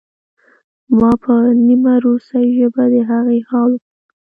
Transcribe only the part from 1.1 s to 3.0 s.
په نیمه روسۍ ژبه د